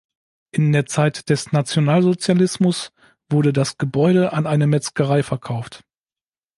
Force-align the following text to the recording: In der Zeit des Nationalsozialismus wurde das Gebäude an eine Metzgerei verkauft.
In 0.49 0.71
der 0.71 0.87
Zeit 0.87 1.29
des 1.29 1.51
Nationalsozialismus 1.51 2.91
wurde 3.29 3.53
das 3.53 3.77
Gebäude 3.77 4.33
an 4.33 4.47
eine 4.47 4.65
Metzgerei 4.65 5.21
verkauft. 5.21 5.83